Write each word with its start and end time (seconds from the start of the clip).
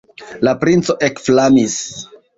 La 0.47 0.53
princo 0.63 0.95
ekflamis. 1.09 1.77